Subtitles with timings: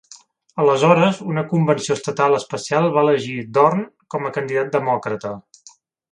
[0.61, 3.83] Aleshores, una convenció estatal especial va elegir Dorn
[4.15, 5.35] com a candidat demòcrata.